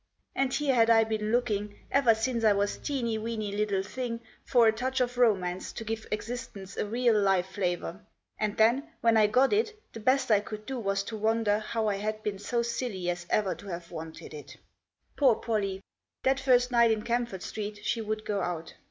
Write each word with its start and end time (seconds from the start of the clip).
And 0.33 0.51
here 0.51 0.73
had 0.73 0.89
I 0.89 1.03
been 1.03 1.31
looking, 1.31 1.77
ever 1.91 2.15
since 2.15 2.43
I 2.43 2.53
was 2.53 2.75
a 2.75 2.79
teeny 2.79 3.19
weeny 3.19 3.51
little 3.55 3.83
thing, 3.83 4.19
for 4.43 4.65
a. 4.65 4.73
touch 4.73 4.99
of 4.99 5.15
romance 5.15 5.71
to 5.73 5.83
give 5.83 6.07
existence 6.11 6.75
a 6.75 6.87
real 6.87 7.13
live 7.15 7.45
flavour, 7.45 8.01
and 8.39 8.57
then, 8.57 8.87
when 9.01 9.15
I 9.15 9.27
got 9.27 9.53
it, 9.53 9.79
the 9.93 9.99
best 9.99 10.31
I 10.31 10.39
could 10.39 10.65
do 10.65 10.79
was 10.79 11.03
to 11.03 11.17
wonder 11.17 11.59
how 11.59 11.87
I 11.87 11.97
had 11.97 12.23
been 12.23 12.39
so 12.39 12.63
silly 12.63 13.11
as 13.11 13.27
ever 13.29 13.53
to 13.53 13.67
have 13.67 13.91
wanted 13.91 14.33
it. 14.33 14.57
Poor 15.17 15.35
Pollie! 15.35 15.81
That 16.23 16.39
first 16.39 16.71
night 16.71 16.89
in 16.89 17.03
Camford 17.03 17.43
Street 17.43 17.81
she 17.85 18.01
would 18.01 18.25
go 18.25 18.41
out. 18.41 18.73